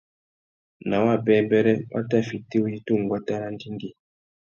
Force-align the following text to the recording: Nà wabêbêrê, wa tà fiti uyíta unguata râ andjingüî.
Nà 0.89 0.97
wabêbêrê, 1.05 1.75
wa 1.93 2.01
tà 2.09 2.17
fiti 2.27 2.57
uyíta 2.63 2.91
unguata 2.97 3.33
râ 3.41 3.45
andjingüî. 3.49 3.89